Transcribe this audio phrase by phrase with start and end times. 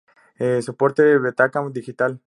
[0.63, 2.19] Soporte: Betacam digital.